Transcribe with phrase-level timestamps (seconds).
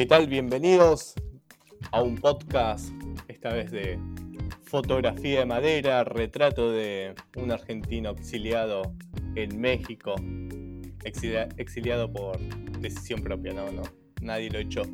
[0.00, 0.28] ¿Qué tal?
[0.28, 1.12] Bienvenidos
[1.92, 2.88] a un podcast,
[3.28, 3.98] esta vez de
[4.62, 8.94] fotografía de madera, retrato de un argentino exiliado
[9.34, 10.14] en México,
[11.04, 12.38] exiliado por
[12.80, 13.82] decisión propia, no, no,
[14.22, 14.84] nadie lo echó.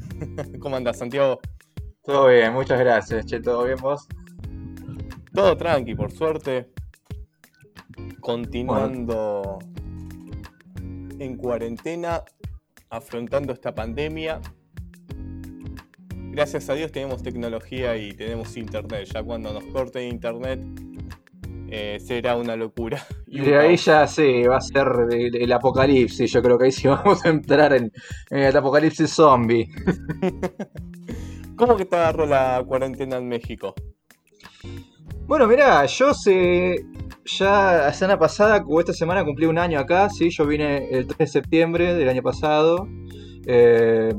[0.60, 1.40] ¿Cómo andas, Santiago?
[2.04, 4.06] Todo bien, muchas gracias, che, ¿todo bien vos?
[5.32, 6.68] Todo tranqui, por suerte.
[8.20, 9.58] Continuando
[11.18, 12.22] en cuarentena,
[12.90, 14.40] afrontando esta pandemia.
[16.32, 19.08] Gracias a Dios tenemos tecnología y tenemos internet.
[19.12, 20.60] Ya cuando nos corte internet
[21.68, 23.04] eh, será una locura.
[23.32, 26.32] Y de ahí ya sí, va a ser el, apocalipsis.
[26.32, 27.92] Yo creo que ahí sí vamos a entrar en,
[28.30, 29.68] el apocalipsis zombie.
[31.56, 33.72] ¿Cómo que te agarró la cuarentena en México?
[35.28, 36.84] Bueno, mira, yo sé,
[37.38, 41.06] ya la semana pasada, o esta semana cumplí un año acá, sí, yo vine el
[41.06, 42.88] 3 de septiembre del año pasado.
[43.46, 44.14] Eh,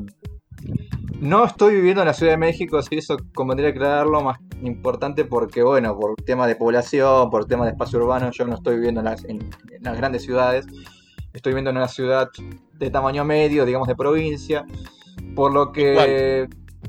[1.19, 5.61] no estoy viviendo en la Ciudad de México, sí, eso convendría aclararlo, más importante porque,
[5.61, 9.05] bueno, por temas de población, por temas de espacio urbano, yo no estoy viviendo en
[9.05, 10.65] las, grandes ciudades,
[11.33, 12.29] estoy viviendo en una ciudad
[12.73, 14.65] de tamaño medio, digamos de provincia,
[15.35, 16.47] por lo que...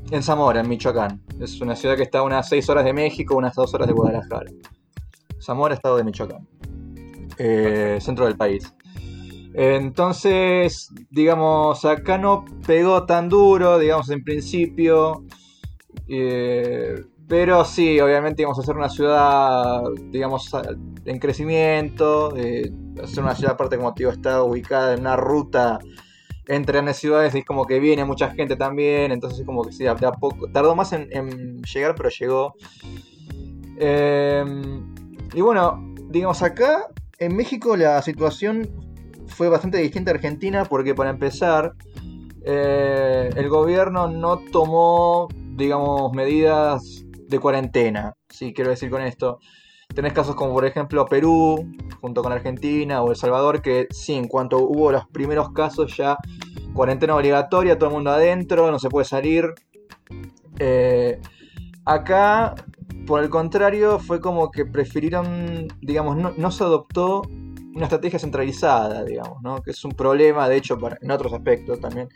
[0.09, 1.21] En Zamora, en Michoacán.
[1.39, 3.93] Es una ciudad que está a unas 6 horas de México, unas 2 horas de
[3.93, 4.51] Guadalajara.
[5.43, 6.47] Zamora, estado de Michoacán.
[7.37, 8.73] Eh, centro del país.
[9.53, 15.25] Entonces, digamos, acá no pegó tan duro, digamos, en principio.
[16.07, 20.49] Eh, pero sí, obviamente íbamos a ser una ciudad, digamos,
[21.05, 22.35] en crecimiento.
[22.35, 22.71] Eh,
[23.05, 25.79] ser una ciudad, aparte, como te digo, está ubicada en una ruta
[26.47, 27.35] entre grandes ciudades.
[27.35, 29.11] Y como que viene mucha gente también.
[29.11, 30.49] Entonces, como que sí, a poco.
[30.51, 32.55] Tardó más en, llegar, pero llegó.
[33.77, 34.92] Em,
[35.33, 36.87] y bueno, digamos, acá
[37.19, 38.69] en México la situación
[39.27, 41.73] fue bastante distinta a Argentina porque para empezar,
[42.45, 48.13] eh, el gobierno no tomó, digamos, medidas de cuarentena.
[48.29, 49.39] Sí, quiero decir con esto.
[49.93, 51.71] Tenés casos como por ejemplo Perú,
[52.01, 56.17] junto con Argentina o El Salvador, que sí, en cuanto hubo los primeros casos ya
[56.73, 59.53] cuarentena obligatoria, todo el mundo adentro, no se puede salir.
[60.59, 61.19] Eh,
[61.85, 62.55] acá,
[63.05, 67.21] por el contrario, fue como que prefirieron, digamos, no, se adoptó
[67.75, 69.61] una estrategia centralizada, digamos, ¿no?
[69.61, 72.07] que es un problema, de hecho, en otros aspectos también.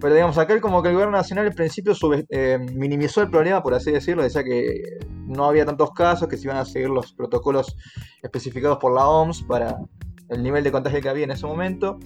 [0.00, 1.94] Pero digamos, acá como que el gobierno nacional al principio
[2.28, 4.82] eh, minimizó el problema, por así decirlo, decía que
[5.26, 7.74] no había tantos casos, que se iban a seguir los protocolos
[8.22, 9.78] especificados por la OMS para
[10.28, 11.98] el nivel de contagio que había en ese momento,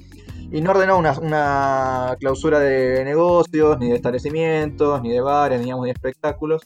[0.50, 5.90] y no ordenó una, clausura de negocios, ni de establecimientos, ni de bares, ni, de
[5.90, 6.62] espectáculos.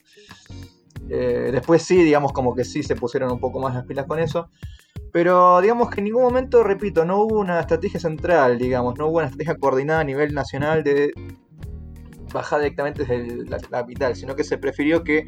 [1.15, 4.19] Eh, después sí, digamos como que sí se pusieron un poco más las pilas con
[4.19, 4.49] eso.
[5.13, 9.19] Pero digamos que en ningún momento, repito, no hubo una estrategia central, digamos, no hubo
[9.19, 11.13] una estrategia coordinada a nivel nacional de
[12.33, 15.27] bajar directamente desde la, capital, sino que se prefirió que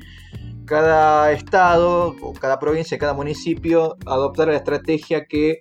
[0.65, 5.61] cada estado, cada provincia, cada municipio adoptara la estrategia que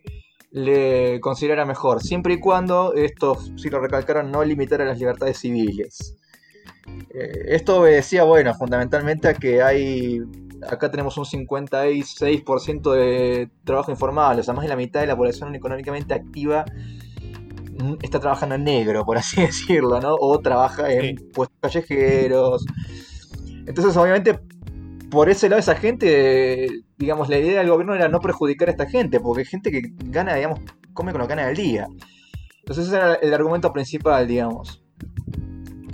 [0.51, 6.15] le considerara mejor, siempre y cuando esto, si lo recalcaron, no limitara las libertades civiles.
[7.09, 10.21] Eh, esto obedecía, bueno, fundamentalmente a que hay
[10.69, 15.15] acá tenemos un 56% de trabajo informal, o sea, más de la mitad de la
[15.17, 16.65] población económicamente activa
[18.01, 20.15] está trabajando en negro, por así decirlo, ¿no?
[20.19, 22.65] O trabaja en puestos callejeros.
[23.65, 24.39] Entonces, obviamente,
[25.09, 26.67] por ese lado, esa gente,
[26.97, 29.81] digamos, la idea del gobierno era no perjudicar a esta gente, porque hay gente que
[30.05, 30.59] gana, digamos,
[30.93, 31.87] come con lo que gana del día.
[32.59, 34.82] Entonces, ese era el argumento principal, digamos.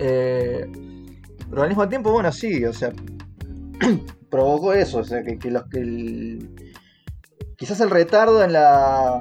[0.00, 0.66] Eh,
[1.48, 2.92] pero al mismo tiempo, bueno, sí, o sea,
[4.30, 6.38] provocó eso, o sea, que, los que
[7.56, 9.20] quizás el retardo en la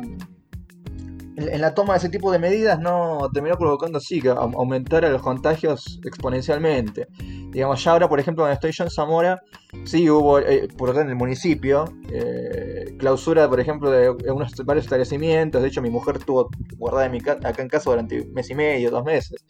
[1.35, 5.21] en, la toma de ese tipo de medidas no terminó provocando así que aumentara los
[5.21, 7.07] contagios exponencialmente.
[7.51, 9.41] Digamos, ya ahora, por ejemplo, donde estoy yo en Zamora,
[9.85, 14.85] sí hubo, eh, por ejemplo, en el municipio, eh, clausura, por ejemplo, de unos varios
[14.85, 15.61] establecimientos.
[15.61, 18.55] De hecho, mi mujer estuvo guardada en mi acá en casa durante un mes y
[18.55, 19.43] medio, dos meses.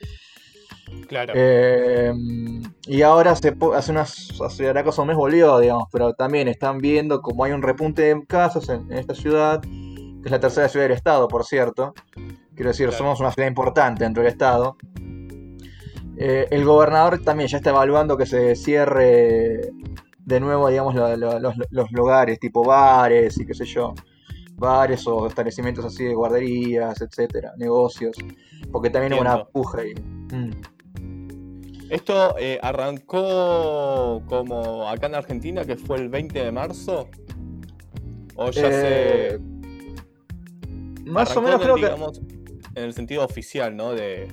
[1.08, 1.34] Claro.
[1.36, 2.14] Eh,
[2.86, 7.22] y ahora se, hace unas hace cosa un mes volvió, digamos, pero también están viendo
[7.22, 10.96] como hay un repunte de casos en, esta ciudad, que es la tercera ciudad del
[10.96, 11.94] estado, por cierto.
[12.56, 14.78] Quiero decir, somos una ciudad importante dentro del estado.
[16.18, 19.72] Eh, el gobernador también ya está evaluando que se cierre
[20.20, 23.94] de nuevo, digamos, los, lugares, tipo bares y qué sé yo
[24.60, 28.16] bares o establecimientos así de guarderías, etcétera, negocios,
[28.72, 29.94] porque también hubo una puja ahí.
[30.34, 30.52] Mm.
[31.90, 37.10] Esto eh, arrancó como acá en Argentina, que fue el 20 de marzo.
[38.36, 39.28] O ya se.
[39.36, 39.40] Eh,
[41.06, 41.88] más o menos creo que.
[42.76, 43.94] En el sentido oficial, ¿no?
[43.94, 44.28] De.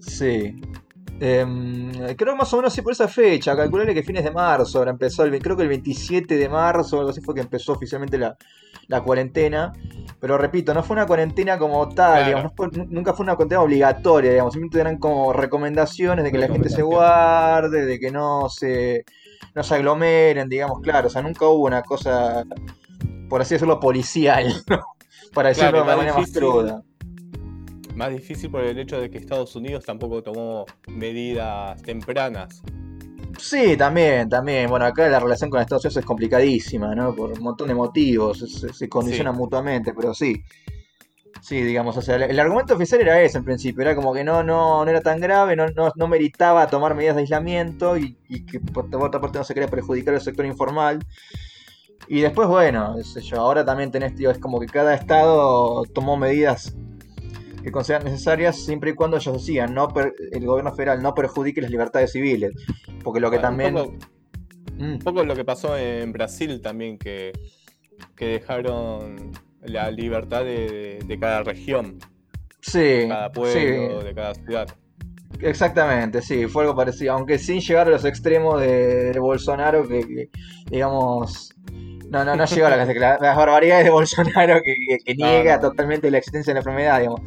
[0.00, 0.60] Sí.
[1.20, 4.78] Em, creo que más o menos sí por esa fecha, calcularle que fines de marzo
[4.78, 8.16] ahora empezó, el, creo que el 27 de marzo, algo así fue que empezó oficialmente
[8.16, 8.36] la,
[9.04, 9.70] cuarentena.
[10.20, 12.52] Pero repito, no fue una cuarentena como tal, digamos,
[12.88, 16.82] nunca fue una cuarentena obligatoria, digamos, simplemente eran como recomendaciones de que la gente se
[16.82, 19.04] guarde, de que no se,
[19.54, 22.44] no se aglomeren, digamos, claro, o sea, nunca hubo una cosa,
[23.30, 24.80] por así decirlo, policial, ¿no?
[25.32, 26.82] Para decirlo de manera más cruda
[28.00, 32.62] más difícil por el hecho de que Estados Unidos tampoco tomó medidas tempranas.
[33.38, 34.68] Sí, también, también.
[34.68, 37.14] Bueno, acá la relación con Estados Unidos es complicadísima, ¿no?
[37.14, 38.38] Por un montón de motivos,
[38.72, 40.42] se, condicionan mutuamente, pero sí.
[41.42, 44.42] Sí, digamos, o sea, el, argumento oficial era ese en principio, era como que no,
[44.42, 45.66] no, no era tan grave, no,
[45.96, 50.14] no, meritaba tomar medidas de aislamiento y, que por, otra parte no se quería perjudicar
[50.14, 50.98] al sector informal.
[52.08, 56.74] Y después, bueno, yo, ahora también tenés, tío, es como que cada estado tomó medidas
[57.62, 59.88] que consideran necesarias siempre y cuando ellos decían no
[60.32, 62.52] el gobierno federal no perjudique las libertades civiles.
[63.02, 63.76] Porque lo que también.
[63.76, 67.32] Un poco, lo que pasó en Brasil también, que,
[68.16, 69.32] que dejaron
[69.62, 71.98] la libertad de, cada región.
[72.60, 72.78] Sí.
[72.78, 74.68] De cada pueblo, de cada ciudad.
[75.42, 80.28] Exactamente, sí, fue algo parecido, aunque sin llegar a los extremos de, Bolsonaro, que,
[80.66, 81.54] digamos,
[82.10, 86.52] no, no, no llegó a las, las barbaridades de Bolsonaro que, niega totalmente la existencia
[86.52, 87.20] de la enfermedad, digamos.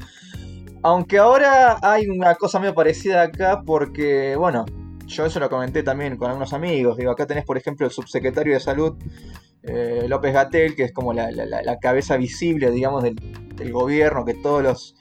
[0.84, 4.66] Aunque ahora hay una cosa medio parecida acá porque, bueno,
[5.14, 6.98] yo eso lo comenté también con algunos amigos.
[6.98, 8.96] Digo, acá tenés, por ejemplo, el subsecretario de Salud,
[9.64, 11.30] eh, López Gatel, que es como la,
[11.82, 13.16] cabeza visible, digamos, del,
[13.72, 14.96] gobierno, que todos los,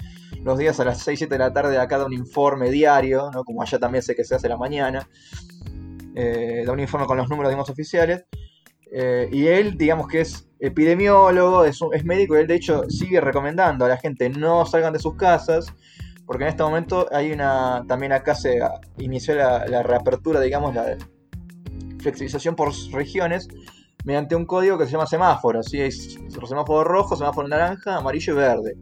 [0.44, 3.44] los, días a las 6, 7 de la tarde acá da un informe diario, ¿no?
[3.44, 5.08] como allá también sé que se hace la mañana.
[6.14, 8.24] Eh, da un informe con los números, digamos, oficiales.
[8.94, 13.86] Eh, y él, digamos que es epidemiólogo, es, médico, y él de hecho sigue recomendando
[13.86, 15.72] a la gente no salgan de sus casas,
[16.32, 18.58] porque en este momento hay una, también acá se
[18.96, 20.96] inició la, reapertura, digamos, la
[21.98, 23.48] flexibilización por regiones,
[24.06, 26.18] mediante un código que se llama semáforo, así es
[26.48, 28.76] semáforo rojo, semáforo naranja, amarillo y verde.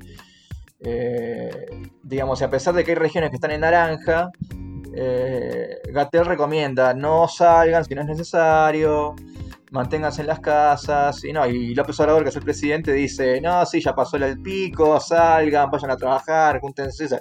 [0.79, 1.67] Eh,
[2.05, 4.31] digamos, a pesar de que hay regiones que están en naranja,
[4.95, 9.17] eh, Gatel recomienda no salgan si no es necesario,
[9.71, 11.25] manténganse en las casas.
[11.25, 14.41] Y no, y López Obrador, que es el presidente, dice, no, sí, ya pasó el
[14.41, 17.09] pico, salgan, vayan a trabajar, júntense.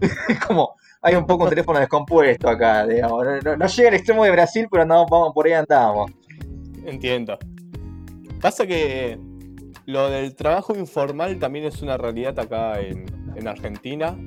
[0.00, 3.24] Es como, hay un poco un teléfono descompuesto acá, digamos.
[3.58, 6.10] No, llega al extremo de Brasil, pero andamos, vamos, por ahí andamos.
[6.84, 7.38] Entiendo.
[8.40, 9.18] Pasa que
[9.86, 13.08] lo del trabajo informal también es una realidad acá en,
[13.46, 14.18] Argentina.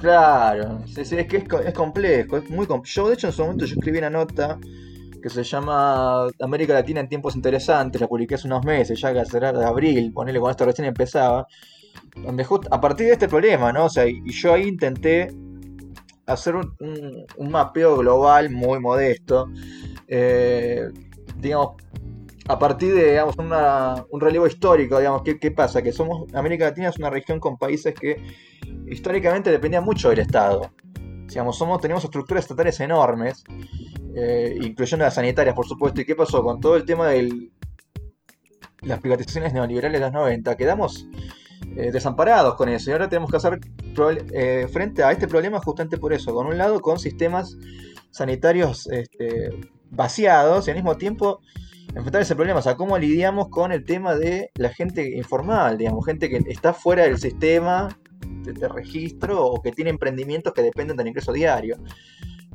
[0.00, 2.84] Claro, es, que es, es complejo, es muy complejo.
[2.84, 4.58] Yo, de hecho, en su momento yo escribí una nota
[5.20, 9.24] que se llama América Latina en tiempos interesantes, la publiqué hace unos meses, ya que
[9.24, 11.46] será de abril, ponele cuando esto recién empezaba,
[12.16, 13.86] donde justo a partir de este problema, ¿no?
[13.86, 15.32] O sea, y, yo ahí intenté
[16.26, 19.48] hacer un, mapeo global muy modesto,
[20.06, 20.88] eh,
[21.36, 21.76] digamos,
[22.48, 23.36] a partir de digamos,
[24.10, 25.82] un relevo histórico, digamos, ¿qué, ¿qué, pasa?
[25.82, 28.22] Que somos, América Latina es una región con países que
[28.86, 30.70] históricamente dependían mucho del Estado.
[31.26, 33.44] Digamos, somos, tenemos estructuras estatales enormes
[34.14, 36.00] eh, incluyendo las sanitarias, por supuesto.
[36.00, 37.50] ¿Y qué pasó con todo el tema de
[38.82, 40.56] las privatizaciones neoliberales de los 90?
[40.56, 41.06] Quedamos
[41.76, 43.60] eh, desamparados con eso y ahora tenemos que hacer
[44.32, 46.34] eh, frente a este problema justamente por eso.
[46.34, 47.56] Con un lado, con sistemas
[48.10, 49.50] sanitarios este,
[49.90, 51.40] vaciados y al mismo tiempo
[51.94, 52.60] enfrentar ese problema.
[52.60, 56.72] O sea, cómo lidiamos con el tema de la gente informal, digamos, gente que está
[56.72, 57.88] fuera del sistema
[58.20, 61.76] de registro o que tiene emprendimientos que dependen del ingreso diario.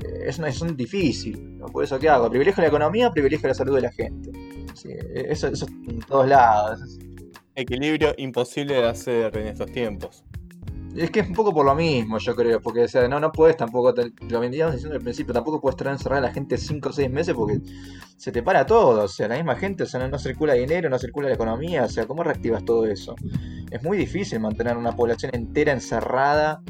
[0.04, 1.60] Eh, es, es un difícil.
[1.72, 2.30] Por eso, ¿qué hago?
[2.30, 4.32] Privilegio la economía, privilegio la salud de la gente.
[5.30, 7.00] eso, eso en todos lados.
[7.56, 10.24] Equilibrio imposible de hacer en estos tiempos.
[10.96, 13.32] Es que es un poco por lo mismo, yo creo, porque o sea, no, no
[13.32, 13.96] puedes tampoco,
[14.30, 17.10] lo veníamos diciendo al principio, tampoco puedes estar encerrada a la gente 5 o 6
[17.10, 17.62] meses porque
[18.16, 21.00] se te para todo, o sea, la misma gente, o sea, no, circula dinero, no
[21.00, 23.16] circula la economía, o sea, ¿cómo reactivas todo eso?
[23.72, 26.62] Es muy difícil mantener una población entera encerrada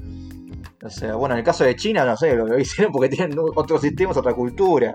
[0.83, 3.81] o sea, bueno, en el caso de China, no sé, lo, hicieron porque tienen otros
[3.81, 4.93] sistemas, otra cultura.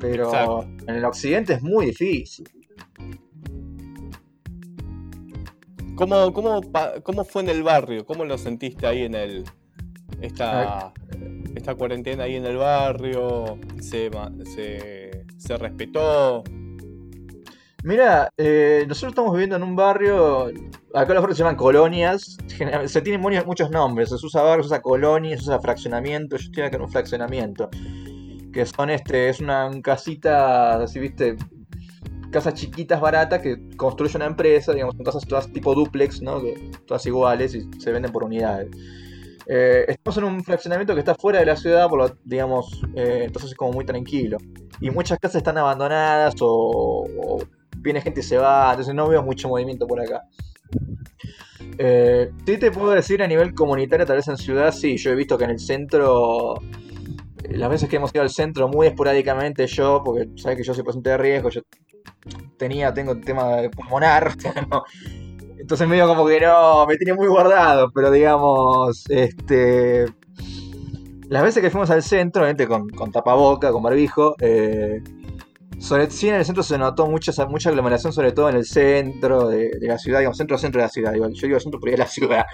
[0.00, 2.48] Pero en el occidente es muy difícil.
[5.96, 6.60] ¿Cómo, cómo,
[7.02, 8.06] cómo fue en el barrio?
[8.06, 9.44] ¿Cómo lo sentiste ahí en el.
[10.20, 10.92] esta,
[11.56, 13.58] esta cuarentena ahí en el barrio?
[13.80, 14.08] ¿Se,
[14.44, 16.44] se, se respetó?
[17.84, 20.46] Mira, eh, nosotros estamos viviendo en un barrio,
[20.92, 22.36] acá los barrios se llaman colonias,
[22.86, 26.64] se tienen muchos nombres, se usa barrio, se usa colonia, se usa fraccionamiento, yo estoy
[26.64, 27.70] acá en un fraccionamiento,
[28.52, 31.36] que son este, es una casita, así viste,
[32.32, 36.40] casas chiquitas baratas que construye una empresa, digamos, son casas todas tipo duplex, ¿no?
[36.40, 38.70] Que, todas iguales y se venden por unidades.
[39.46, 43.22] Eh, estamos en un fraccionamiento que está fuera de la ciudad, por lo, digamos, eh,
[43.26, 44.36] entonces es como muy tranquilo.
[44.80, 47.38] Y muchas casas están abandonadas o, o
[47.80, 50.22] viene gente y se va, entonces no veo mucho movimiento por acá.
[51.78, 55.38] Eh, te puedo decir a nivel comunitario, tal vez en ciudad, sí, yo he visto
[55.38, 56.54] que en el centro,
[57.50, 60.84] las veces que hemos ido al centro muy esporádicamente yo, porque sabes que yo soy
[60.84, 61.62] paciente de riesgo, yo
[62.56, 64.34] tenía, tengo tema de pulmonar,
[64.70, 64.82] ¿no?
[65.58, 70.06] entonces medio como que no, me tenía muy guardado, pero digamos, este...
[71.28, 75.02] Las veces que fuimos al centro, obviamente con, con tapaboca, con barbijo, eh,
[75.78, 79.48] sobre, sí, en el centro se notó mucha, mucha aglomeración, sobre todo en el centro
[79.48, 81.14] de, la ciudad, digamos, centro-centro de la ciudad.
[81.14, 82.44] Igual, yo digo centro, pero es la ciudad.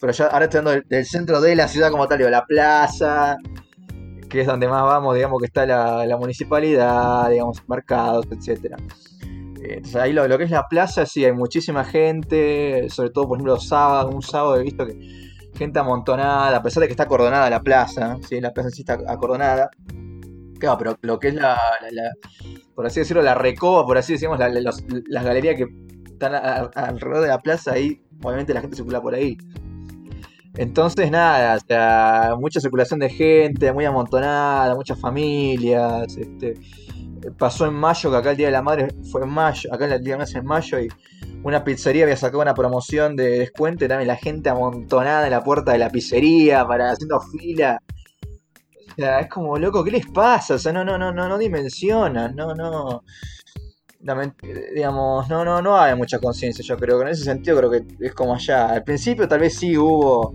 [0.00, 3.36] Pero ya ahora estoy hablando del, centro de la ciudad como tal, digo, la plaza,
[4.28, 8.76] que es donde más vamos, digamos, que está la, municipalidad, digamos, mercados, etc.
[9.60, 13.38] Entonces ahí lo, lo, que es la plaza, sí, hay muchísima gente, sobre todo, por
[13.38, 14.96] ejemplo, los sábados, un sábado he visto que
[15.58, 18.40] gente amontonada, a pesar de que está acordonada la plaza, ¿sí?
[18.40, 19.70] la plaza sí está acordonada.
[20.58, 21.56] Claro, pero lo que es la,
[22.74, 25.66] por así decirlo, la recoba, por así decirlo, la, los, las galerías que
[26.10, 26.34] están
[26.74, 29.36] alrededor de la plaza, ahí obviamente la gente circula por ahí.
[30.56, 36.16] Entonces, nada, o sea, mucha circulación de gente, muy amontonada, muchas familias.
[36.16, 36.54] Este,
[37.38, 40.02] pasó en mayo, que acá el Día de la Madre fue en mayo, acá el
[40.02, 40.88] Día de la Madre en mayo, y
[41.44, 45.72] una pizzería había sacado una promoción de descuento también la gente amontonada en la puerta
[45.72, 47.80] de la pizzería, para haciendo fila.
[48.98, 50.54] Es como, loco, ¿qué les pasa?
[50.54, 53.04] O sea, no, no, no, no, no dimensionan, no, no.
[54.74, 57.84] Digamos, no, no, no hay mucha conciencia, yo creo que en ese sentido creo que
[58.00, 58.70] es como allá.
[58.70, 60.34] Al principio tal vez sí hubo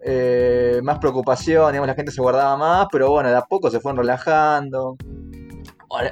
[0.00, 3.80] eh, más preocupación, digamos, la gente se guardaba más, pero bueno, de a poco se
[3.80, 4.96] fueron relajando.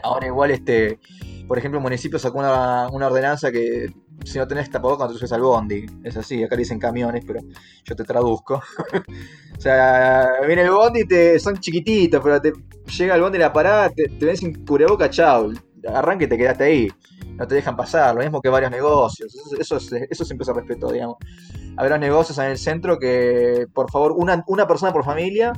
[0.02, 0.98] Ahora, igual este,
[1.46, 3.92] por ejemplo, el municipio sacó una ordenanza que
[4.24, 5.86] si no tenés tapabocas no te subes al bondi.
[6.04, 7.40] Es así, acá dicen camiones, pero
[7.84, 8.54] yo te traduzco.
[9.58, 12.52] o sea, viene el bondi, te, son chiquititos, pero te
[12.98, 15.52] llega el bondi la parada, te, te ven sin cubreboca, chao.
[15.86, 16.88] Arranque y te quedaste ahí.
[17.36, 19.34] No te dejan pasar, lo mismo que varios negocios.
[19.58, 21.16] Eso, eso, eso siempre se respetó, digamos.
[21.76, 25.52] Habrá negocios en el centro que, por favor, una, una persona por familia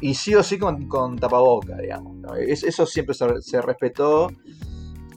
[0.00, 2.16] y sí o sí con, con tapaboca, digamos.
[2.16, 2.34] ¿no?
[2.34, 4.28] Eso siempre se, se respetó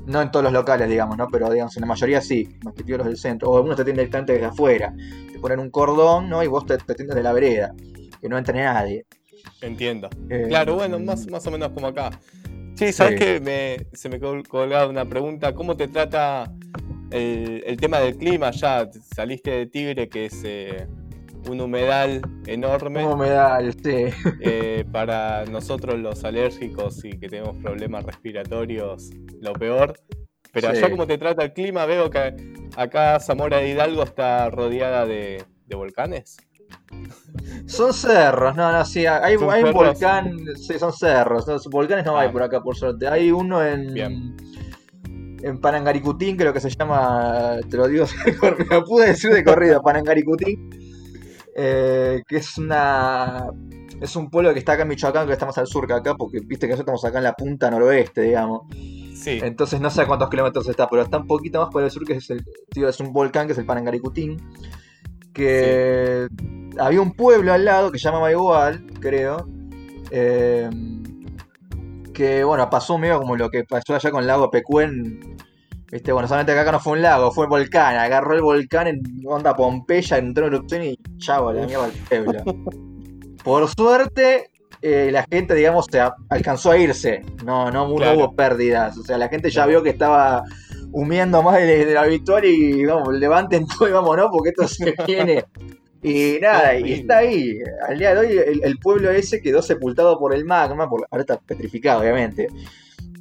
[0.08, 1.28] no en todos los locales, digamos, ¿no?
[1.28, 3.52] Pero digamos, en la mayoría sí, más que los del centro.
[3.52, 4.94] O algunos te atienden directamente desde afuera.
[5.32, 6.42] Te ponen un cordón, ¿no?
[6.44, 7.74] Y vos te, te atiendes de la vereda.
[8.20, 9.06] Que no entre nadie.
[9.62, 10.10] Entiendo.
[10.30, 12.12] Eh, claro, bueno, más, más o menos como acá.
[12.76, 13.26] Sí, sabes sí.
[13.26, 15.54] que me, se me colgaba una pregunta.
[15.54, 16.52] ¿Cómo te trata
[17.12, 18.90] el, el, tema del clima ya?
[19.16, 20.88] Saliste de Tigre, que es eh,
[21.50, 23.06] un humedal enorme.
[23.06, 24.06] Un humedal, sí.
[24.42, 29.12] Eh, para nosotros los alérgicos y que tenemos problemas respiratorios,
[29.42, 30.00] lo peor.
[30.54, 30.78] Pero sí.
[30.78, 32.36] allá como te trata el clima, veo que
[32.76, 36.38] acá Zamora de Hidalgo está rodeada de, de volcanes.
[37.66, 42.18] Son cerros, no, no, sí, hay, hay un volcán, sí, son cerros, no, volcanes no
[42.18, 42.22] ah.
[42.22, 43.08] hay por acá, por suerte.
[43.08, 44.38] Hay uno en, Bien.
[45.44, 48.06] en Panangaricutín, creo que se llama, te lo digo,
[48.70, 50.70] me pude decir de corrido, Panangaricutín,
[51.56, 53.48] eh, que es una
[54.00, 56.40] es un pueblo que está acá en Michoacán, que estamos al sur que acá, porque
[56.40, 58.62] viste que nosotros estamos acá en la punta noroeste, digamos.
[59.28, 59.40] Sí.
[59.44, 62.06] Entonces no sé a cuántos kilómetros está, pero está un poquito más por el sur,
[62.06, 64.38] que es el tío, es un volcán que es el Panangaricutín.
[65.34, 66.78] Que sí.
[66.80, 69.48] había un pueblo al lado que se llamaba igual, creo.
[70.12, 70.70] Eh,
[72.14, 75.38] que bueno, pasó medio como lo que pasó allá con el lago Pecuén
[75.92, 77.96] Viste, bueno, solamente acá no fue un lago, fue volcán.
[77.96, 82.44] Agarró el volcán en onda Pompeya, entró en erupción y chavo, la mierda el pueblo.
[83.44, 87.24] Por suerte, eh, la gente, digamos, se alcanzó a irse.
[87.46, 88.18] No, no, claro.
[88.18, 88.98] hubo pérdidas.
[88.98, 90.44] O sea, la gente ya vio que estaba
[90.92, 94.94] humeando más de, de lo habitual y vamos, levanten todo y vámonos porque esto se
[95.08, 95.46] viene.
[96.04, 97.58] Y nada, y está ahí.
[97.88, 101.22] Al día de hoy el, el, pueblo ese quedó sepultado por el magma, por, ahora
[101.22, 102.48] está petrificado obviamente.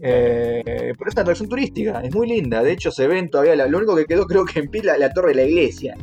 [0.00, 2.62] Eh, pero es una atracción turística, es muy linda.
[2.62, 4.98] De hecho, se ven todavía, la, lo único que quedó creo que en pie la,
[4.98, 5.96] la torre de la iglesia.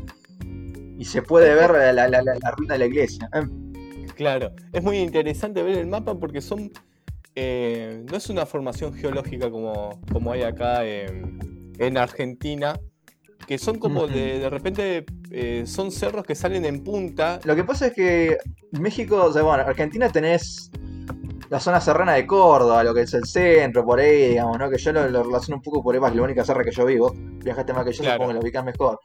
[0.98, 3.30] Y se puede ver la, la, la ruina de la iglesia.
[4.16, 6.72] Claro, es muy interesante ver el mapa porque son.
[7.36, 12.80] Eh, no es una formación geológica como, como hay acá en, en Argentina,
[13.48, 17.40] que son como de, de repente eh, son cerros que salen en punta.
[17.44, 18.38] Lo que pasa es que
[18.72, 20.70] México, o sea, bueno, Argentina tenés
[21.50, 24.70] la zona serrana de Córdoba, lo que es el centro, por ahí, digamos, ¿no?
[24.70, 26.86] Que yo lo, lo relaciono un poco por ahí, más la única serra que yo
[26.86, 27.14] vivo.
[27.16, 28.16] Viajaste más que yo, claro.
[28.16, 29.00] supongo que lo ubicas mejor.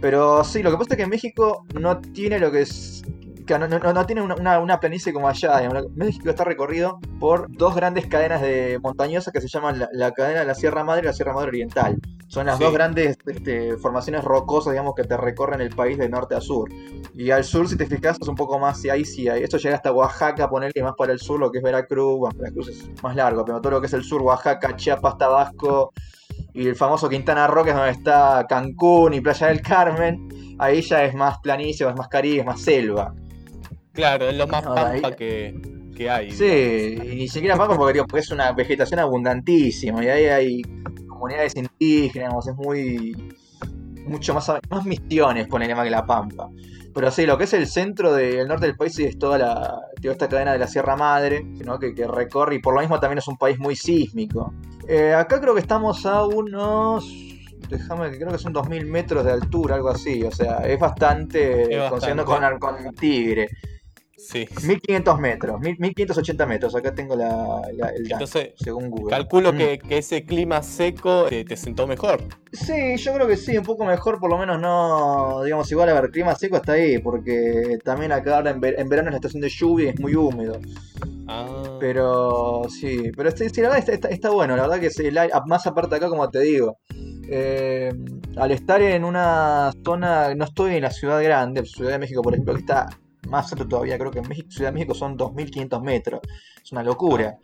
[0.00, 3.02] Pero sí, lo que pasa es que México no tiene lo que es.
[3.48, 5.58] No, no, no, tiene una, una, una, planicie como allá.
[5.58, 5.90] Digamos.
[5.94, 10.40] México está recorrido por dos grandes cadenas de montañosas que se llaman la, la cadena
[10.40, 11.98] de la Sierra Madre y la Sierra Madre Oriental.
[12.28, 12.64] Son las Sí.
[12.64, 16.70] dos grandes este, formaciones rocosas, digamos, que te recorren el país de norte a sur.
[17.14, 19.76] Y al sur, si te fijas, es un poco más, ahí sí, ahí, esto llega
[19.76, 23.14] hasta Oaxaca, ponerle más para el sur, lo que es Veracruz, bueno, Veracruz es más
[23.14, 25.92] largo, pero todo lo que es el sur, Oaxaca, Chiapas, Tabasco,
[26.54, 30.80] y el famoso Quintana Roo, que es donde está Cancún y Playa del Carmen, ahí
[30.80, 33.14] ya es más planicie, es más caribe, es más selva.
[33.92, 35.54] Claro, es lo más No, ahí- pampa que,
[35.96, 36.30] que hay.
[36.32, 40.62] Sí, y ni siquiera pampa porque, digo, porque es una vegetación abundantísima y ahí hay
[41.08, 43.34] comunidades indígenas, digamos, es muy.
[44.06, 46.48] mucho más, más misiones, ponerle más que la pampa.
[46.94, 49.80] Pero sí, lo que es el centro del norte del país sí es toda la,
[50.00, 51.78] toda esta cadena de la Sierra Madre, ¿no?
[51.78, 54.52] que, que recorre y por lo mismo también es un país muy sísmico.
[54.86, 57.06] Eh, acá creo que estamos a unos.
[57.70, 60.22] Déjame que creo que son 2000 metros de altura, algo así.
[60.24, 61.62] O sea, es bastante.
[61.74, 62.58] Es considerando bastante.
[62.60, 63.48] con, con Tigre.
[64.24, 64.46] Sí.
[64.64, 66.74] 1500 metros, 1000 1580 metros.
[66.76, 69.10] Acá tengo la, la- el dato, Entonces, según Google.
[69.10, 69.56] calculo Mm.
[69.58, 72.22] que, que ese clima seco te, te sentó mejor.
[72.52, 75.42] Sí, yo creo que sí, un poco mejor, por lo menos no.
[75.44, 78.88] Digamos, igual a ver, clima seco está ahí, porque también acá ahora en, ver- en
[78.88, 80.60] verano es la estación de lluvia y es muy húmedo.
[81.26, 84.90] Ah, Pero sí, pero sí, sí, la verdad está, está- está bueno, la verdad que
[84.90, 86.78] sí, aire- más aparte acá, como te digo.
[87.34, 87.90] eh,
[88.36, 92.34] al estar en una zona, no estoy en la ciudad grande, Ciudad de México, por
[92.34, 92.88] ejemplo, que está
[93.32, 96.20] más alto todavía, creo que en México, Ciudad de México son 2.500 metros,
[96.62, 97.38] es una locura.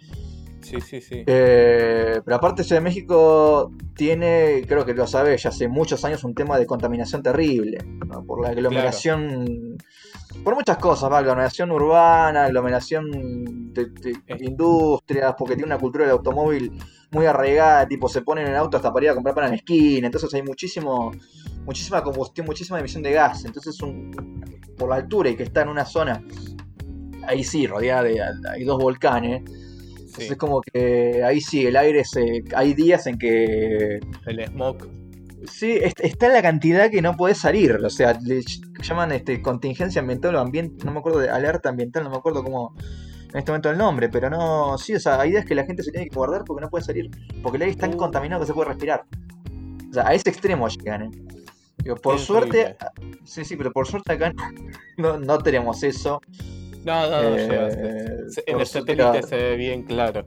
[0.60, 1.24] sí, sí, sí.
[1.26, 6.22] Eh, pero aparte Ciudad de México tiene, creo que lo sabes, ya hace muchos años
[6.24, 8.24] un tema de contaminación terrible, ¿no?
[8.24, 9.78] por la aglomeración,
[10.44, 11.18] por muchas cosas, ¿va?
[11.18, 14.36] aglomeración urbana, aglomeración de, de Eh.
[14.40, 16.72] industrias, porque tiene una cultura del automóvil
[17.10, 19.50] muy arraigada, tipo se ponen en el auto hasta para ir a comprar pan en
[19.50, 21.12] la esquina, entonces hay muchísimo,
[21.64, 24.10] muchísima combustión, muchísima emisión de gas, entonces un,
[24.76, 26.22] por la altura y que está en una zona,
[27.26, 30.00] ahí sí, rodeada de, hay dos volcanes, sí.
[30.00, 32.44] entonces es como que ahí sí, el aire se...
[32.54, 34.00] Hay días en que...
[34.26, 34.86] El smog.
[35.46, 37.72] Sí, est- está en la cantidad que no podés salir.
[37.72, 38.42] O sea, le
[38.82, 40.84] llaman este, contingencia ambiental o ambiente...
[40.84, 42.74] No me acuerdo de alerta ambiental, no me acuerdo cómo...
[43.32, 44.78] En este momento el nombre, pero no...
[44.78, 46.84] Sí, o sea, hay días que la gente se tiene que guardar porque no puede
[46.84, 47.10] salir.
[47.42, 47.96] Porque el aire es tan Uh.
[47.98, 49.04] contaminado que se puede respirar.
[49.90, 51.10] O sea, a ese extremo llegan, ¿eh?
[51.84, 52.76] Digo, por suerte...
[53.24, 54.32] Sí, sí, pero por suerte acá
[54.96, 56.20] no, no tenemos eso.
[56.84, 57.68] No, no, no, Eh, llega.
[58.46, 60.26] En el satélite se ve bien claro.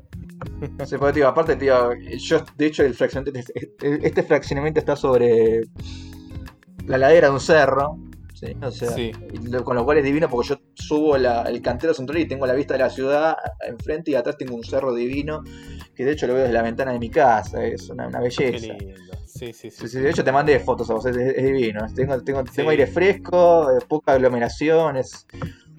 [0.86, 5.62] Sí, porque, tío, aparte, tío, yo, de hecho, el fraccionamiento, este, este fraccionamiento está sobre
[6.88, 7.98] la ladera de un cerro,
[8.34, 8.56] ¿sí?
[8.62, 9.12] O sea, Sí.
[9.64, 12.54] con lo cual es divino porque yo subo la- el cantero central y tengo la
[12.54, 13.36] vista de la ciudad
[13.68, 15.44] enfrente y atrás tengo un cerro divino
[15.96, 18.52] que de hecho lo veo desde la ventana de mi casa, es una, una Qué
[18.52, 18.74] belleza.
[18.74, 19.12] lindo.
[19.26, 19.82] Sí, sí, sí.
[19.82, 21.86] Sí, sí, de hecho te mandé fotos a vos, es, es divino.
[21.96, 25.26] Tengo, tengo, tengo aire fresco, eh, poca aglomeración, es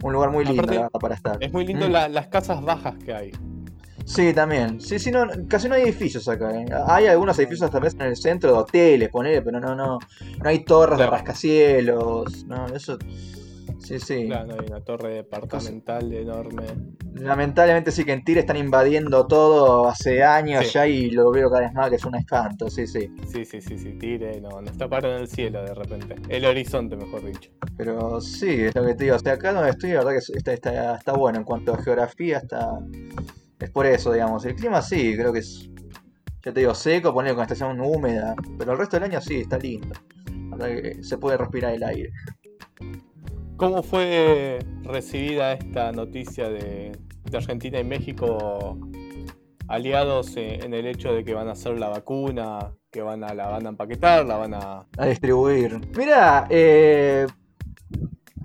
[0.03, 1.37] un lugar muy lindo Aparte, para estar.
[1.40, 1.92] Es muy lindo Mm.
[1.92, 3.31] la- las casas bajas que hay.
[4.05, 4.81] Sí, también.
[4.81, 6.51] Sí, sí, no, casi no hay edificios acá.
[6.53, 6.67] ¿eh?
[6.87, 10.49] Hay algunos edificios hasta vez en el centro de hoteles, ponele, pero no, no, no
[10.49, 12.45] hay torres de rascacielos.
[12.47, 12.99] No, eso.
[13.79, 14.27] Sí, sí.
[14.27, 16.62] Claro, hay una torre departamental enorme.
[17.15, 20.73] Lamentablemente sí que en Tigre están invadiendo todo hace años Sí.
[20.75, 23.12] ya y lo veo cada vez más que es un espanto, sí, sí.
[23.31, 26.15] Sí, sí, sí, sí, tire, no, nos taparon el cielo de repente.
[26.29, 27.51] El horizonte, mejor dicho.
[27.77, 29.17] Pero sí, es lo que te digo.
[29.17, 31.83] O sea, acá donde estoy, la verdad que está, está, está bueno en cuanto a
[31.83, 32.71] geografía, está.
[33.62, 34.44] Es por eso, digamos.
[34.44, 35.70] El clima sí, creo que es.
[36.44, 38.35] Ya te digo, seco, poner con estación húmeda.
[38.59, 39.94] Pero el resto del año sí, está lindo.
[40.51, 42.11] Verdad que se puede respirar el aire.
[43.57, 46.98] ¿Cómo fue recibida esta noticia de,
[47.31, 48.77] de Argentina y México
[49.68, 53.33] aliados en, en el hecho de que van a hacer la vacuna, que van a
[53.35, 54.87] la van a empaquetar, la van a...
[54.98, 55.81] A distribuir.
[55.96, 57.27] Mira, eh,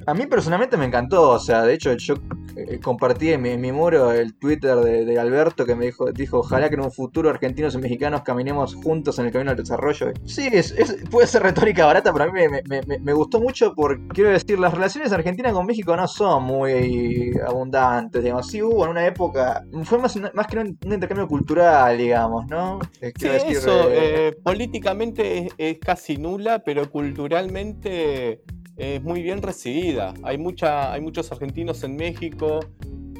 [0.07, 1.29] a mí personalmente me encantó.
[1.31, 2.15] O sea, de hecho, yo
[2.55, 6.11] eh, compartí en mi, en mi muro el Twitter de, de Alberto que me dijo,
[6.11, 9.63] dijo, ojalá que en un futuro argentinos y mexicanos caminemos juntos en el camino del
[9.63, 10.13] desarrollo.
[10.25, 13.39] Sí, es, es- puede ser retórica barata, pero a mí me, me- me- me gustó
[13.39, 18.47] mucho porque, quiero decir, las relaciones Argentina con México no son muy abundantes, digamos.
[18.47, 22.79] Sí hubo en una época, fue más, más que un, un intercambio cultural, digamos, ¿no?
[23.01, 28.41] Eh, Sí, decir, eso, eh, eh, políticamente es, es casi nula, pero culturalmente
[28.77, 30.13] es muy bien recibida.
[30.23, 32.59] Hay, mucha, hay muchos argentinos en México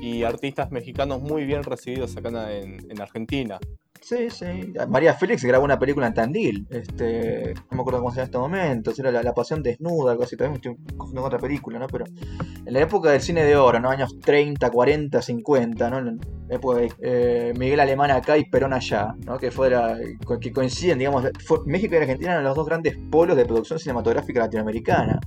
[0.02, 3.60] y artistas mexicanos muy bien recibidos acá en, en Argentina.
[4.00, 4.46] Sí, sí.
[4.88, 6.66] María Félix grabó una película en Tandil.
[6.70, 8.94] Este, no me acuerdo cómo se llama en este momento.
[8.98, 10.38] Era la, Pasión Desnuda, algo así.
[10.38, 11.88] También estoy confundiendo con otra película, ¿no?
[11.88, 13.90] Pero en la época del cine de oro, ¿no?
[13.90, 15.98] Años 30, 40, 50, ¿no?
[15.98, 19.38] En la época de eh, Miguel Alemán acá y Perón allá, ¿no?
[19.40, 19.98] Que fuera,
[20.40, 21.26] que coinciden, digamos.
[21.44, 25.20] fue- México y Argentina eran los dos grandes polos de producción cinematográfica latinoamericana.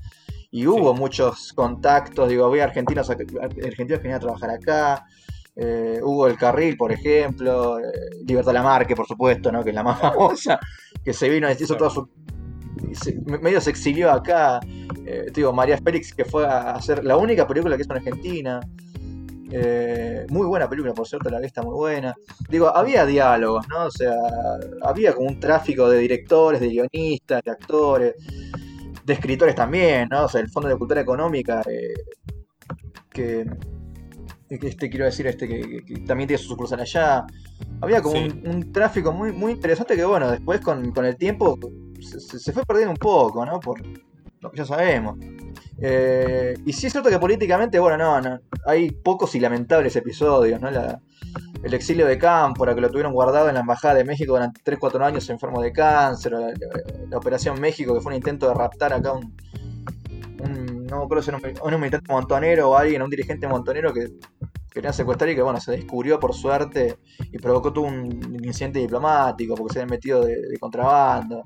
[0.53, 5.07] Y hubo muchos contactos, digo, había argentinos, argentinos que venían a trabajar acá.
[5.57, 7.85] eh, Hugo del Carril, por ejemplo, eh,
[8.27, 9.63] Libertad Lamarque, por supuesto, ¿no?
[9.63, 10.59] que es la más famosa,
[11.05, 12.09] que se vino, hizo todo su...
[13.41, 14.61] medio se exilió acá,
[15.05, 18.61] eh, digo, María Félix, que fue a hacer la única película que hizo en Argentina,
[20.29, 22.15] muy buena película, por cierto, la vista muy buena.
[22.49, 23.87] Digo, había diálogos, ¿no?
[23.87, 24.15] O sea,
[24.83, 28.15] había como un tráfico de directores, de guionistas, de actores,
[29.11, 30.25] de escritores también, ¿no?
[30.25, 31.63] O sea, el Fondo de Cultura Económica,
[33.11, 33.45] que
[34.49, 37.25] este quiero decir este que, también tiene su sucursal allá.
[37.81, 41.59] Había como un, tráfico muy, muy interesante que bueno, después con, el tiempo
[42.01, 43.61] se, fue perdiendo un poco, ¿no?
[43.61, 43.81] Por
[44.41, 45.19] lo que ya sabemos.
[45.83, 50.69] Eh, y sí es cierto que políticamente, bueno, no, hay pocos y lamentables episodios, ¿no?
[50.69, 55.05] el exilio de Cámpora, que lo tuvieron guardado en la Embajada de México durante 3-4
[55.05, 59.35] años enfermo de cáncer, la, Operación México, que fue un intento de raptar acá un,
[60.87, 64.09] no creo ser un, un militante montonero o alguien, un dirigente montonero que
[64.71, 66.99] querían secuestrar y que bueno, se descubrió por suerte
[67.31, 71.45] y provocó todo un incidente diplomático porque se habían metido de, contrabando.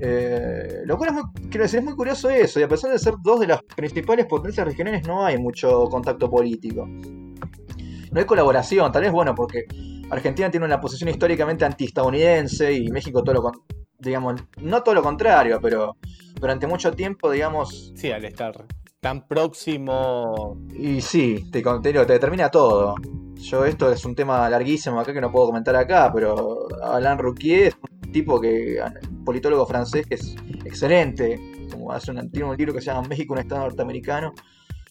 [0.00, 2.98] Eh, lo cual es muy, quiero decir, es muy curioso eso, y a pesar de
[2.98, 6.86] ser dos de las principales potencias regionales, no hay mucho contacto político.
[6.86, 9.64] No hay colaboración, tal vez bueno, porque
[10.10, 13.52] Argentina tiene una posición históricamente antiestadounidense y México todo lo
[13.98, 15.96] digamos, no todo lo contrario, pero
[16.40, 17.92] durante mucho tiempo, digamos.
[17.96, 18.64] Sí, al estar
[19.00, 20.56] tan próximo.
[20.74, 22.94] Y sí, te, te, te determina todo.
[23.34, 27.68] Yo, esto es un tema larguísimo acá que no puedo comentar acá, pero Alain Rouquier
[27.68, 28.78] es un tipo que.
[29.10, 31.40] un politólogo francés que es excelente.
[31.70, 34.34] Como hace un, tiene un libro que se llama México, un estado norteamericano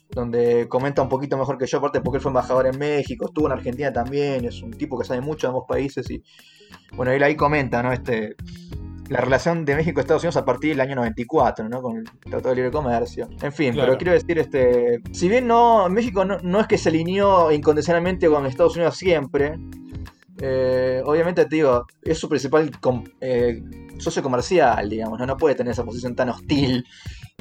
[0.09, 3.47] donde comenta un poquito mejor que yo, aparte porque él fue embajador en México, estuvo
[3.47, 6.23] en Argentina también, es un tipo que sabe mucho de ambos países y
[6.93, 7.91] bueno, él ahí comenta, ¿no?
[7.91, 8.35] Este,
[9.09, 11.81] la relación de México Estados Unidos a partir del año 94, ¿no?
[11.81, 13.29] Con el Tratado de Libre Comercio.
[13.41, 17.51] En fin, pero quiero decir, este, si bien no, México no, es que se alineó
[17.51, 19.57] incondicionalmente con Estados Unidos siempre,
[20.39, 22.71] eh, obviamente te digo, es su principal
[23.21, 23.61] eh,
[23.97, 25.25] socio comercial, digamos, ¿no?
[25.25, 26.85] no puede tener esa posición tan hostil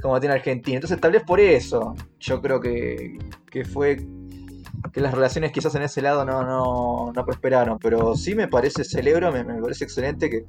[0.00, 0.76] como tiene Argentina.
[0.76, 3.18] Entonces, tal vez por eso, yo creo que,
[3.50, 4.06] que fue
[4.92, 8.84] que las relaciones quizás en ese lado no, no, no prosperaron, pero sí me parece,
[8.84, 10.44] celebro, me, parece excelente que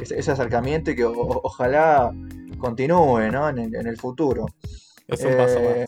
[0.00, 2.12] ese, acercamiento y que ojalá
[2.58, 3.48] continúe ¿no?
[3.48, 4.46] en, el futuro.
[5.12, 5.76] Es un paso más.
[5.78, 5.86] Eh,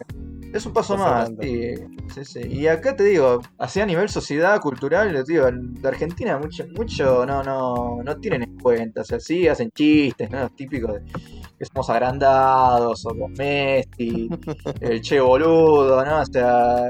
[0.54, 1.30] es un paso más,
[2.48, 7.42] Y acá te digo, así a nivel sociedad, cultural, digo, de Argentina mucho, mucho no,
[7.42, 9.00] no, no tienen en cuenta.
[9.00, 10.48] O sea, sí hacen chistes, ¿no?
[10.50, 11.00] Típicos de
[11.58, 14.28] que somos agrandados, somos Messi,
[14.80, 16.20] el che boludo, ¿no?
[16.20, 16.84] O sea,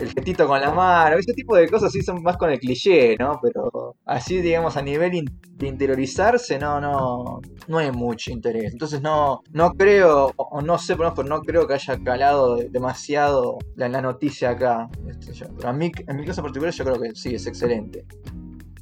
[0.00, 3.16] el getito con la mano, ese tipo de cosas sí son más con el cliché,
[3.18, 3.38] ¿no?
[3.42, 8.72] Pero así, digamos, a nivel de interiorizarse, no, no, no hay mucho interés.
[8.72, 13.88] Entonces no, no creo, o no sé, pero no creo que haya calado demasiado la,
[13.88, 14.88] la noticia acá.
[15.06, 18.06] Este, a mí, en mi caso particular, yo creo que sí, es excelente.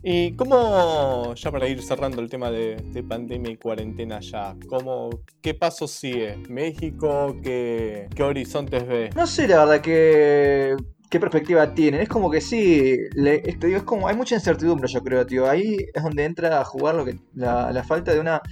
[0.09, 2.77] ¿Y cómo, ya para ir cerrando el tema de,
[3.09, 5.11] pandemia y cuarentena ya, ¿cómo,
[5.42, 6.37] qué pasos sigue?
[6.49, 7.37] ¿México?
[7.42, 9.11] ¿Qué, qué horizontes ve?
[9.16, 10.77] No sé, la verdad que
[11.11, 12.01] qué perspectiva tienen.
[12.01, 15.49] Es como que sí, este, digo, es como, hay mucha incertidumbre, yo creo, tío.
[15.49, 18.42] Ahí es donde entra a jugar lo que, la, falta de una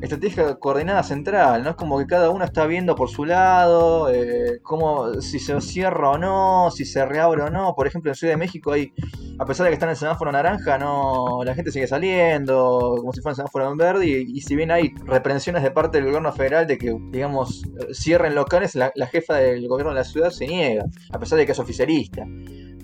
[0.00, 1.70] estrategia coordinada central, ¿no?
[1.70, 6.10] Es como que cada uno está viendo por su lado, eh, como si se cierra
[6.10, 7.74] o no, si se reabre o no.
[7.74, 8.92] Por ejemplo, en Ciudad de México hay,
[9.38, 13.12] a pesar de que está en el semáforo naranja, no, la gente sigue saliendo, como
[13.12, 16.32] si fuera el semáforo en verde, y, si bien hay reprensiones de parte del gobierno
[16.32, 20.46] federal de que, digamos, cierren locales, la, la jefa del gobierno de la ciudad se
[20.46, 21.58] niega, a pesar de que es
[21.98, 22.26] oficialista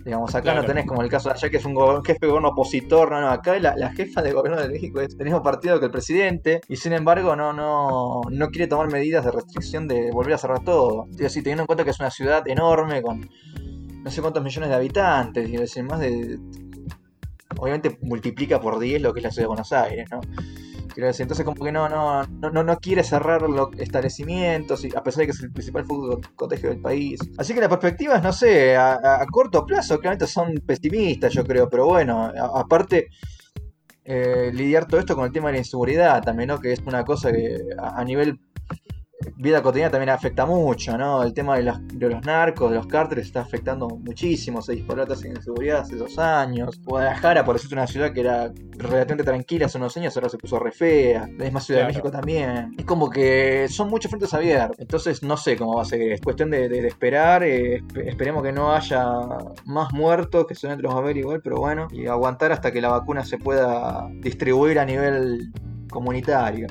[0.05, 2.51] Digamos, acá no tenés como el caso de allá que es un jefe de gobierno
[2.51, 5.79] opositor, no, no, acá la, la jefa de gobierno de México es del mismo partido
[5.81, 10.11] que el presidente y sin embargo no, no, no quiere tomar medidas de restricción de
[10.11, 11.07] volver a cerrar todo.
[11.09, 13.31] Digo, así, teniendo en cuenta que es una ciudad enorme con
[14.05, 16.39] no sé cuántos millones de habitantes, y decir, más de...
[17.57, 20.21] Obviamente multiplica por 10 lo que es la ciudad de Buenos Aires, ¿no?
[20.95, 25.23] Quiero decir, entonces como que no, no, no, no quiere cerrar los establecimientos, a pesar
[25.23, 27.19] de que es el principal fútbol colegio del país.
[27.37, 31.87] Así que las perspectivas, no sé, a, corto plazo claramente son pesimistas, yo creo, pero
[31.87, 33.09] bueno, aparte...
[34.07, 36.61] Eh, lidiar todo esto con el tema de la inseguridad también, ¿no?
[36.61, 38.39] Que es una cosa que a nivel
[39.37, 41.23] vida cotidiana también afecta mucho, ¿no?
[41.23, 44.63] El tema de los, narcos, de los cárteles está afectando muchísimo.
[44.63, 46.81] Se disparó la tasa de inseguridad hace dos años.
[46.85, 50.59] Guadalajara, por decirte una ciudad que era relativamente tranquila hace unos años, ahora se puso
[50.59, 51.29] re fea.
[51.39, 52.75] La misma Ciudad de México también.
[52.79, 54.79] Es como que son muchos frentes abiertos.
[54.79, 56.13] Entonces no sé cómo va a seguir.
[56.13, 57.43] Es cuestión de, esperar.
[57.43, 59.05] Eh, esperemos que no haya
[59.65, 61.89] más muertos, que seguramente los va a haber igual, pero bueno.
[61.91, 65.53] Y aguantar hasta que la vacuna se pueda distribuir a nivel
[65.91, 66.67] comunitario.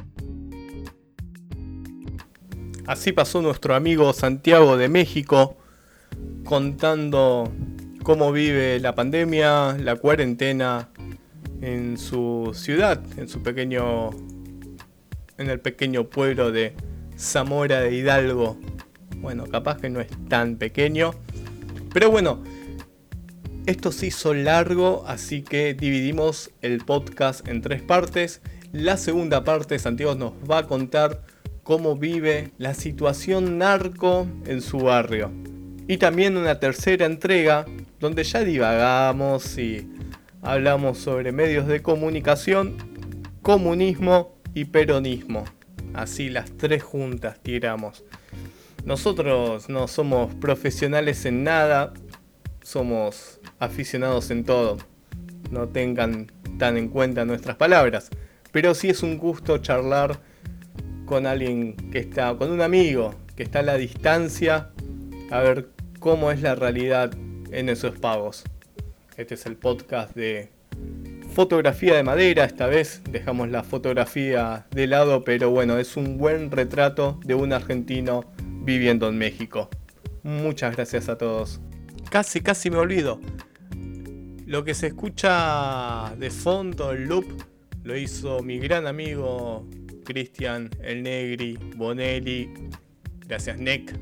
[2.85, 5.57] Así pasó nuestro amigo Santiago de México
[6.43, 7.49] contando
[8.03, 10.89] cómo vive la pandemia, la cuarentena
[11.61, 14.09] en su ciudad, en su pequeño
[15.37, 16.75] en el pequeño pueblo de
[17.17, 18.57] Zamora de Hidalgo.
[19.17, 21.15] Bueno, capaz que no es tan pequeño,
[21.93, 22.43] pero bueno,
[23.65, 28.41] esto se hizo largo, así que dividimos el podcast en tres partes.
[28.73, 31.23] La segunda parte, Santiago nos va a contar
[31.63, 35.32] cómo vive la situación narco en su barrio.
[35.88, 37.65] Y también una tercera entrega
[37.99, 39.89] donde ya divagamos y
[40.41, 42.78] hablamos sobre medios de comunicación,
[43.41, 45.45] comunismo y peronismo.
[45.93, 48.04] Así las tres juntas tiramos.
[48.86, 51.93] Nosotros no somos profesionales en nada,
[52.62, 54.78] somos aficionados en todo.
[55.52, 58.10] No tengan tan en cuenta nuestras palabras.
[58.52, 60.19] Pero sí es un gusto charlar
[61.05, 64.69] con alguien que está, con un amigo que está a la distancia,
[65.31, 67.11] a ver cómo es la realidad
[67.51, 68.43] en esos pagos.
[69.17, 70.49] Este es el podcast de
[71.33, 76.51] fotografía de madera, esta vez dejamos la fotografía de lado, pero bueno, es un buen
[76.51, 79.69] retrato de un argentino viviendo en México.
[80.23, 81.59] Muchas gracias a todos.
[82.09, 83.19] Casi, casi me olvido.
[84.45, 87.25] Lo que se escucha de fondo, el loop,
[87.83, 89.67] lo hizo mi gran amigo
[90.03, 92.49] Cristian El Negri Bonelli.
[93.27, 93.93] Gracias, Nick.